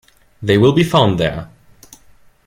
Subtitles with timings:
[0.41, 1.51] They will be found there.